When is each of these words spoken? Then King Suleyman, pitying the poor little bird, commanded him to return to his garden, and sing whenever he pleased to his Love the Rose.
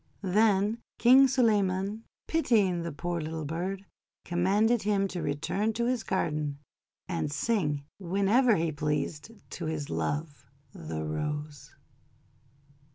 Then 0.23 0.79
King 0.97 1.27
Suleyman, 1.27 2.05
pitying 2.27 2.81
the 2.81 2.91
poor 2.91 3.21
little 3.21 3.45
bird, 3.45 3.85
commanded 4.25 4.81
him 4.81 5.07
to 5.09 5.21
return 5.21 5.73
to 5.73 5.85
his 5.85 6.01
garden, 6.03 6.57
and 7.07 7.31
sing 7.31 7.83
whenever 7.99 8.55
he 8.55 8.71
pleased 8.71 9.29
to 9.51 9.65
his 9.65 9.91
Love 9.91 10.47
the 10.73 11.03
Rose. 11.05 11.69